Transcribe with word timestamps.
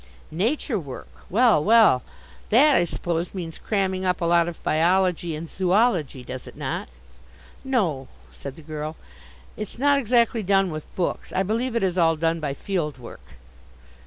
"Nature 0.31 0.79
Work? 0.79 1.15
Well! 1.29 1.63
Well! 1.63 2.01
That, 2.49 2.75
I 2.75 2.85
suppose, 2.85 3.35
means 3.35 3.59
cramming 3.59 4.03
up 4.03 4.19
a 4.19 4.25
lot 4.25 4.47
of 4.47 4.63
biology 4.63 5.35
and 5.35 5.47
zoology, 5.47 6.23
does 6.23 6.47
it 6.47 6.57
not?" 6.57 6.89
"No," 7.63 8.07
said 8.31 8.55
the 8.55 8.63
girl, 8.63 8.95
"it's 9.55 9.77
not 9.77 9.99
exactly 9.99 10.41
done 10.41 10.71
with 10.71 10.87
books. 10.95 11.31
I 11.31 11.43
believe 11.43 11.75
it 11.75 11.83
is 11.83 11.99
all 11.99 12.15
done 12.15 12.39
by 12.39 12.55
Field 12.55 12.97
Work." 12.97 13.35